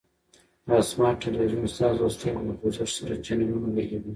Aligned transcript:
دا 0.69 0.77
سمارټ 0.91 1.17
تلویزیون 1.25 1.67
ستاسو 1.75 1.97
د 2.01 2.05
سترګو 2.15 2.47
په 2.49 2.53
خوځښت 2.59 2.93
سره 2.99 3.21
چینلونه 3.25 3.67
بدلوي. 3.75 3.99